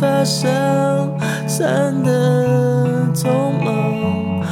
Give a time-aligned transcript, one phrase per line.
[0.00, 0.48] 发梢
[1.46, 4.43] 散的匆忙。